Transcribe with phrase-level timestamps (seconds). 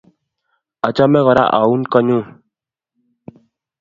[0.87, 2.25] Achame kora aun ko nyun.